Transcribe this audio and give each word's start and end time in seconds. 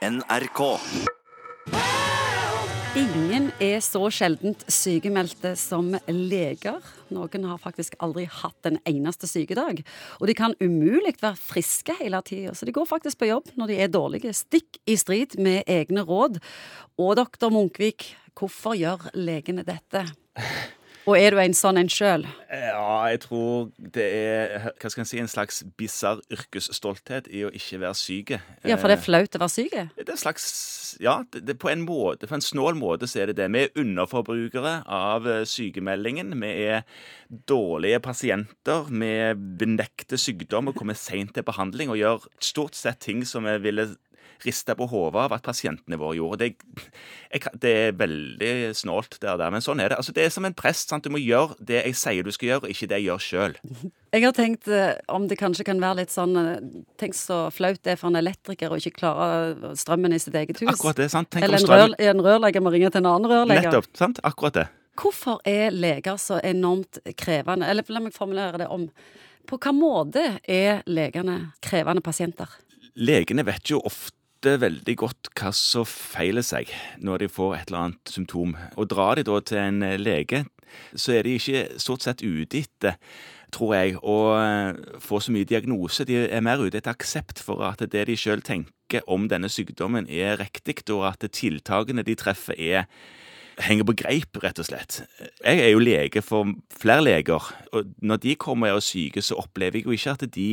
NRK. 0.00 0.60
Ingen 2.96 3.50
er 3.60 3.82
så 3.84 4.06
sjeldent 4.08 4.62
sykemeldte 4.72 5.52
som 5.60 5.90
leger. 6.08 6.78
Noen 7.12 7.44
har 7.44 7.60
faktisk 7.60 7.98
aldri 8.00 8.24
hatt 8.24 8.70
en 8.70 8.78
eneste 8.88 9.28
sykedag. 9.28 9.82
Og 10.16 10.30
de 10.30 10.36
kan 10.38 10.56
umulig 10.62 11.12
være 11.20 11.36
friske 11.36 11.98
hele 12.00 12.22
tida, 12.24 12.54
så 12.56 12.64
de 12.64 12.72
går 12.72 12.88
faktisk 12.88 13.20
på 13.20 13.28
jobb 13.28 13.52
når 13.60 13.74
de 13.74 13.76
er 13.84 13.92
dårlige, 13.92 14.32
stikk 14.40 14.80
i 14.88 14.96
strid 14.96 15.36
med 15.36 15.68
egne 15.68 16.06
råd. 16.08 16.40
Og 16.96 17.18
doktor 17.20 17.52
Munkvik, 17.52 18.14
hvorfor 18.32 18.80
gjør 18.80 19.10
legene 19.20 19.68
dette? 19.68 20.06
Og 21.04 21.18
er 21.20 21.36
du 21.36 21.44
en 21.44 21.56
sånn 21.56 21.76
en 21.76 21.92
sjøl? 21.92 22.24
Ja, 22.60 23.06
jeg 23.08 23.22
tror 23.24 23.70
det 23.94 24.04
er 24.04 24.66
hva 24.68 24.90
skal 24.90 25.02
jeg 25.02 25.08
si, 25.08 25.20
en 25.22 25.30
slags 25.30 25.62
bisarr 25.80 26.20
yrkesstolthet 26.34 27.30
i 27.32 27.44
å 27.46 27.52
ikke 27.56 27.80
være 27.80 27.96
syk. 27.96 28.32
Ja, 28.68 28.76
for 28.76 28.90
det 28.90 28.98
er 28.98 29.04
flaut 29.04 29.38
å 29.38 29.40
være 29.40 29.54
syk? 29.54 29.76
Det 29.96 30.04
er 30.04 30.12
en 30.14 30.20
slags 30.20 30.48
Ja, 31.00 31.20
det, 31.32 31.44
det, 31.48 31.56
på 31.62 31.70
en 31.70 31.84
måte, 31.86 32.28
på 32.28 32.36
en 32.36 32.44
snål 32.44 32.76
måte 32.76 33.08
så 33.08 33.22
er 33.22 33.30
det 33.30 33.38
det. 33.40 33.48
Vi 33.54 33.64
er 33.64 33.80
underforbrukere 33.80 34.74
av 34.90 35.28
eh, 35.30 35.44
sykemeldingen. 35.48 36.34
Vi 36.42 36.50
er 36.66 36.84
dårlige 37.48 38.02
pasienter. 38.04 38.90
Vi 38.90 39.12
benekter 39.62 40.20
sykdom 40.20 40.72
og 40.72 40.76
kommer 40.80 40.98
seint 40.98 41.32
til 41.36 41.46
behandling 41.46 41.92
og 41.94 42.00
gjør 42.00 42.28
stort 42.42 42.76
sett 42.78 43.00
ting 43.06 43.24
som 43.28 43.48
vi 43.48 43.56
ville 43.62 43.92
rista 44.44 44.74
på 44.76 44.86
hodet 44.90 45.26
av 45.26 45.34
at 45.36 45.44
pasientene 45.44 45.98
våre 46.00 46.16
gjorde. 46.18 46.46
Det, 46.46 46.90
jeg, 47.30 47.52
det 47.62 47.72
er 47.84 47.96
veldig 47.98 48.52
snålt, 48.76 49.18
det 49.20 49.36
der, 49.42 49.52
men 49.52 49.64
sånn 49.64 49.82
er 49.82 49.92
det. 49.92 50.00
Altså, 50.00 50.14
det 50.16 50.24
er 50.24 50.34
som 50.34 50.46
en 50.48 50.56
prest. 50.56 50.90
Sant? 50.90 51.04
Du 51.04 51.12
må 51.12 51.20
gjøre 51.20 51.56
det 51.58 51.82
jeg 51.82 51.98
sier 52.00 52.26
du 52.26 52.32
skal 52.34 52.54
gjøre, 52.54 52.70
ikke 52.72 52.88
det 52.90 53.00
jeg 53.00 53.08
gjør 53.10 53.26
sjøl. 53.26 53.58
Jeg 54.10 54.24
har 54.24 54.32
tenkt 54.34 54.66
eh, 54.66 54.96
om 55.14 55.28
det 55.30 55.36
kanskje 55.38 55.62
kan 55.68 55.78
være 55.78 56.00
litt 56.00 56.10
sånn 56.10 56.32
eh, 56.34 56.64
Tenk 56.98 57.14
så 57.14 57.44
flaut 57.54 57.78
det 57.86 57.92
er 57.92 57.98
for 58.00 58.10
en 58.10 58.18
elektriker 58.18 58.72
å 58.74 58.78
ikke 58.80 58.96
klare 58.96 59.70
strømmen 59.78 60.16
i 60.16 60.18
sitt 60.18 60.34
eget 60.34 60.58
hus. 60.64 60.72
Akkurat 60.72 60.98
det, 60.98 61.06
sant? 61.12 61.30
Tenk 61.30 61.46
Eller 61.46 61.62
en, 61.62 61.70
rør, 61.70 61.94
en 61.94 62.22
rørlegger 62.26 62.64
må 62.64 62.72
ringe 62.74 62.90
til 62.90 63.04
en 63.04 63.10
annen 63.12 63.30
rørlegger. 63.30 63.70
Nettopp. 63.70 63.86
sant? 64.00 64.18
Akkurat 64.26 64.58
det. 64.58 64.66
Hvorfor 64.98 65.38
er 65.46 65.70
leger 65.70 66.18
så 66.18 66.40
enormt 66.42 66.98
krevende? 67.16 67.70
Eller 67.70 67.86
la 67.94 68.02
meg 68.02 68.16
formulere 68.16 68.64
det 68.64 68.66
om. 68.66 68.88
På 69.46 69.60
hvilken 69.60 69.78
måte 69.78 70.24
er 70.42 70.82
legene 70.90 71.52
krevende 71.62 72.02
pasienter? 72.02 72.50
Legene 72.96 73.44
vet 73.46 73.70
jo 73.70 73.80
ofte 73.86 74.56
veldig 74.60 74.94
godt 74.96 75.30
hva 75.36 75.50
som 75.54 75.84
feiler 75.88 76.44
seg 76.44 76.70
når 77.04 77.24
de 77.24 77.28
får 77.32 77.56
et 77.56 77.68
eller 77.68 77.82
annet 77.84 78.14
symptom. 78.14 78.56
Og 78.76 78.88
drar 78.90 79.18
de 79.18 79.26
da 79.28 79.40
til 79.44 79.60
en 79.60 79.84
lege, 80.00 80.44
så 80.94 81.18
er 81.18 81.26
de 81.26 81.36
ikke 81.36 81.66
stort 81.82 82.06
sett 82.06 82.24
ute 82.24 82.62
etter 82.62 82.96
tror 83.54 83.74
jeg, 83.74 83.96
å 84.02 84.16
få 85.02 85.20
så 85.22 85.32
mye 85.34 85.48
diagnose. 85.48 86.06
De 86.06 86.18
er 86.22 86.44
mer 86.44 86.62
ute 86.62 86.78
etter 86.78 86.94
aksept 86.94 87.42
for 87.42 87.64
at 87.66 87.82
det 87.92 88.06
de 88.08 88.18
sjøl 88.18 88.42
tenker 88.46 89.02
om 89.10 89.28
denne 89.30 89.50
sykdommen, 89.50 90.08
er 90.10 90.38
riktig, 90.40 90.80
og 90.90 91.08
at 91.12 91.26
tiltakene 91.34 92.06
de 92.06 92.16
treffer, 92.18 92.58
er 92.58 92.86
henger 93.60 93.86
på 93.88 93.96
greip, 94.00 94.38
rett 94.42 94.60
og 94.62 94.68
slett. 94.70 95.02
Jeg 95.44 95.64
er 95.66 95.72
jo 95.74 95.82
lege 95.82 96.22
for 96.24 96.54
flere 96.80 97.04
leger, 97.04 97.50
og 97.76 97.90
når 98.02 98.22
de 98.24 98.38
kommer 98.40 98.72
og 98.72 98.80
er 98.80 98.86
syke, 98.86 99.22
så 99.22 99.38
opplever 99.42 99.80
jeg 99.80 99.88
jo 99.88 99.96
ikke 99.96 100.16
at 100.16 100.24
de 100.34 100.48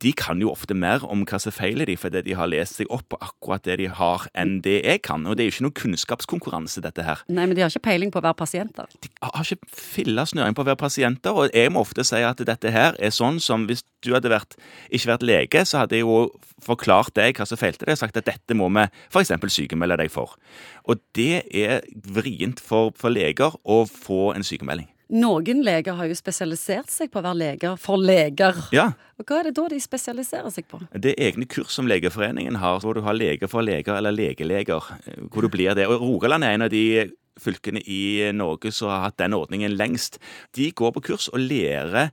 de 0.00 0.12
kan 0.16 0.40
jo 0.40 0.50
ofte 0.52 0.74
mer 0.76 1.04
om 1.10 1.24
hva 1.28 1.38
som 1.42 1.52
feiler 1.54 1.88
de, 1.88 1.96
fordi 2.00 2.22
de 2.26 2.36
har 2.38 2.48
lest 2.50 2.80
seg 2.80 2.90
opp 2.94 3.06
på 3.12 3.18
akkurat 3.20 3.64
det 3.66 3.78
de 3.82 3.88
har, 3.92 4.26
enn 4.38 4.58
det 4.64 4.78
jeg 4.80 5.02
kan. 5.06 5.26
Og 5.28 5.36
det 5.36 5.44
er 5.44 5.50
jo 5.50 5.54
ikke 5.54 5.66
noen 5.66 5.76
kunnskapskonkurranse, 5.80 6.82
dette 6.84 7.04
her. 7.04 7.24
Nei, 7.28 7.46
men 7.46 7.56
de 7.56 7.64
har 7.64 7.72
ikke 7.72 7.86
peiling 7.90 8.12
på 8.14 8.22
å 8.22 8.26
være 8.26 8.38
pasienter. 8.40 8.88
De 9.04 9.10
har 9.20 9.44
ikke 9.44 9.68
filla 9.76 10.26
snøring 10.28 10.56
på 10.56 10.64
å 10.64 10.70
være 10.70 10.80
pasienter, 10.80 11.36
og 11.36 11.52
jeg 11.52 11.72
må 11.74 11.84
ofte 11.84 12.06
si 12.06 12.22
at 12.24 12.40
dette 12.48 12.72
her 12.74 12.96
er 12.98 13.14
sånn 13.14 13.40
som 13.42 13.68
hvis 13.68 13.84
du 14.04 14.12
hadde 14.12 14.32
vært, 14.32 14.56
ikke 14.92 15.12
vært 15.14 15.26
lege, 15.26 15.64
så 15.68 15.82
hadde 15.82 15.98
jeg 15.98 16.04
jo 16.04 16.28
forklart 16.64 17.14
deg 17.18 17.36
hva 17.36 17.46
som 17.48 17.60
feilte 17.60 17.84
deg, 17.84 17.96
og 17.96 18.02
sagt 18.04 18.20
at 18.20 18.28
dette 18.28 18.56
må 18.56 18.70
vi 18.72 18.86
f.eks. 19.12 19.34
sykemelde 19.52 20.00
deg 20.00 20.12
for. 20.12 20.36
Og 20.88 21.00
det 21.16 21.44
er 21.52 21.84
vrient 22.08 22.60
for, 22.60 22.92
for 22.96 23.12
leger 23.12 23.56
å 23.64 23.84
få 23.88 24.32
en 24.36 24.46
sykemelding. 24.46 24.88
Noen 25.12 25.60
leger 25.64 25.98
har 25.98 26.08
jo 26.08 26.14
spesialisert 26.16 26.88
seg 26.88 27.10
på 27.12 27.20
å 27.20 27.24
være 27.26 27.36
leger 27.42 27.74
for 27.80 28.00
leger. 28.00 28.56
Ja. 28.72 28.86
Og 29.20 29.26
Hva 29.28 29.40
er 29.40 29.50
det 29.50 29.56
da 29.58 29.66
de 29.68 29.80
spesialiserer 29.82 30.52
seg 30.54 30.66
på? 30.70 30.80
Det 30.96 31.12
er 31.12 31.28
egne 31.28 31.44
kurs 31.50 31.74
som 31.76 31.88
Legeforeningen 31.90 32.56
har, 32.62 32.80
hvor 32.80 32.96
du 32.96 33.02
har 33.04 33.16
leger 33.16 33.50
for 33.50 33.62
leger 33.66 33.98
eller 33.98 34.16
legeleger. 34.16 34.80
hvor 35.30 35.42
du 35.44 35.48
blir 35.52 35.74
det. 35.76 35.86
Og 35.86 36.00
Rogaland 36.00 36.44
er 36.44 36.56
en 36.56 36.62
av 36.62 36.72
de 36.72 37.10
fylkene 37.40 37.82
i 37.84 38.30
Norge 38.32 38.72
som 38.72 38.88
har 38.88 39.08
hatt 39.08 39.18
den 39.18 39.34
ordningen 39.36 39.76
lengst. 39.76 40.18
De 40.56 40.70
går 40.72 40.94
på 40.96 41.04
kurs 41.12 41.28
og 41.28 41.42
lærer 41.42 42.10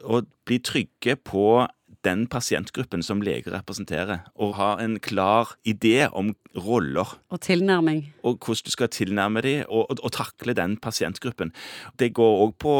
å 0.00 0.22
bli 0.46 0.60
trygge 0.64 1.16
på 1.16 1.66
den 2.06 2.26
pasientgruppen 2.30 3.02
som 3.04 3.22
leger 3.24 3.52
representerer, 3.54 4.24
og 4.34 4.54
ha 4.58 4.70
en 4.82 4.98
klar 5.02 5.54
idé 5.68 6.08
om 6.12 6.32
roller. 6.56 7.16
Og 7.30 7.40
tilnærming. 7.44 8.04
Og 8.22 8.38
hvordan 8.38 8.66
du 8.66 8.70
skal 8.70 8.88
tilnærme 8.88 9.42
dem, 9.44 9.64
og, 9.68 9.90
og, 9.90 10.02
og 10.04 10.12
takle 10.12 10.54
den 10.56 10.76
pasientgruppen. 10.80 11.52
Det 11.98 12.12
går 12.16 12.44
òg 12.46 12.54
på 12.62 12.74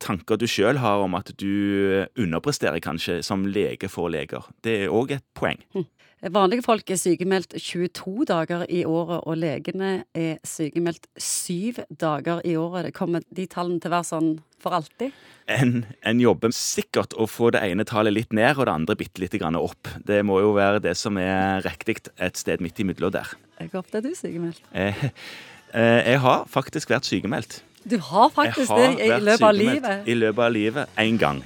tanker 0.00 0.40
du 0.40 0.46
sjøl 0.50 0.80
har 0.82 1.04
om 1.04 1.16
at 1.18 1.34
du 1.40 2.06
underpresterer 2.18 2.82
kanskje 2.82 3.20
som 3.22 3.46
lege 3.46 3.90
for 3.92 4.12
leger. 4.12 4.48
Det 4.64 4.84
er 4.84 4.94
òg 4.94 5.16
et 5.18 5.26
poeng. 5.38 5.60
Hm. 5.74 5.88
Vanlige 6.30 6.62
folk 6.62 6.90
er 6.94 6.98
sykemeldt 7.00 7.56
22 7.58 8.24
dager 8.30 8.60
i 8.70 8.84
året, 8.86 9.24
og 9.26 9.40
legene 9.42 10.04
er 10.14 10.36
sykemeldt 10.46 11.08
syv 11.18 11.80
dager 11.98 12.38
i 12.46 12.54
året. 12.54 12.86
Det 12.86 12.92
kommer 12.94 13.24
de 13.26 13.46
tallene 13.50 13.82
til 13.82 13.90
å 13.90 13.94
være 13.96 14.06
sånn 14.06 14.28
for 14.62 14.76
alltid? 14.76 15.10
En, 15.50 15.80
en 16.06 16.20
jobber 16.22 16.54
sikkert 16.54 17.16
å 17.18 17.26
få 17.26 17.50
det 17.56 17.64
ene 17.66 17.82
tallet 17.88 18.14
litt 18.14 18.30
ned 18.38 18.54
og 18.54 18.68
det 18.68 18.76
andre 18.76 18.96
bitte 19.00 19.24
lite 19.24 19.40
grann 19.42 19.58
opp. 19.58 19.90
Det 20.06 20.20
må 20.22 20.38
jo 20.44 20.54
være 20.54 20.84
det 20.84 20.94
som 21.00 21.18
er 21.18 21.66
riktig 21.66 21.98
et 22.14 22.38
sted 22.38 22.62
midt 22.62 22.78
imellom 22.78 23.10
der. 23.18 23.34
Hvor 23.64 23.82
ofte 23.82 23.98
er 23.98 24.06
du 24.06 24.14
sykemeldt? 24.14 24.62
Eh, 24.70 25.02
eh, 25.74 26.00
jeg 26.12 26.22
har 26.22 26.46
faktisk 26.46 26.94
vært 26.94 27.10
sykemeldt. 27.10 27.64
Du 27.82 27.98
har 27.98 28.30
faktisk 28.30 28.70
det 28.78 28.92
i 29.02 29.10
løpet 29.18 29.42
av 29.42 29.58
livet? 29.58 30.06
I 30.06 30.14
løpet 30.14 30.46
av 30.46 30.54
livet 30.54 31.02
én 31.02 31.18
gang. 31.18 31.42